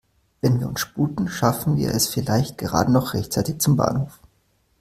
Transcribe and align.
Wenn 0.41 0.59
wir 0.59 0.67
uns 0.67 0.79
sputen, 0.81 1.27
schaffen 1.27 1.77
wir 1.77 1.91
es 1.91 2.07
vielleicht 2.09 2.57
gerade 2.57 2.91
noch 2.91 3.13
rechtzeitig 3.13 3.59
zum 3.59 3.75
Bahnhof. 3.75 4.19